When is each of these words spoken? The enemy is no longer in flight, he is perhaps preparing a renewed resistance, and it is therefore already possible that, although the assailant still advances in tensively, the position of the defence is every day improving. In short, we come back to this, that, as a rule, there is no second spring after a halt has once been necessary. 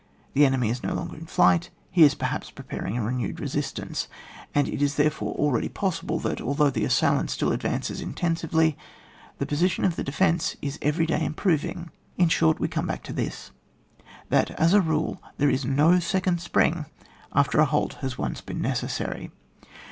The 0.33 0.47
enemy 0.47 0.69
is 0.71 0.81
no 0.81 0.95
longer 0.95 1.15
in 1.15 1.27
flight, 1.27 1.69
he 1.91 2.01
is 2.01 2.15
perhaps 2.15 2.49
preparing 2.49 2.97
a 2.97 3.03
renewed 3.03 3.39
resistance, 3.39 4.07
and 4.55 4.67
it 4.67 4.81
is 4.81 4.95
therefore 4.95 5.35
already 5.35 5.69
possible 5.69 6.17
that, 6.21 6.41
although 6.41 6.71
the 6.71 6.85
assailant 6.85 7.29
still 7.29 7.51
advances 7.51 8.01
in 8.01 8.15
tensively, 8.15 8.75
the 9.37 9.45
position 9.45 9.85
of 9.85 9.97
the 9.97 10.03
defence 10.03 10.57
is 10.59 10.79
every 10.81 11.05
day 11.05 11.23
improving. 11.23 11.91
In 12.17 12.29
short, 12.29 12.59
we 12.59 12.67
come 12.67 12.87
back 12.87 13.03
to 13.03 13.13
this, 13.13 13.51
that, 14.29 14.49
as 14.59 14.73
a 14.73 14.81
rule, 14.81 15.21
there 15.37 15.51
is 15.51 15.65
no 15.65 15.99
second 15.99 16.41
spring 16.41 16.87
after 17.33 17.59
a 17.59 17.65
halt 17.65 17.97
has 18.01 18.17
once 18.17 18.41
been 18.41 18.59
necessary. 18.59 19.29